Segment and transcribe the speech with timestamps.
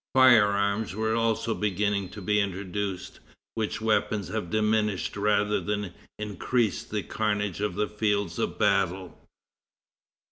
[0.15, 3.19] Fire arms were also beginning to be introduced,
[3.53, 9.15] which weapons have diminished rather than increased the carnage of fields of battle.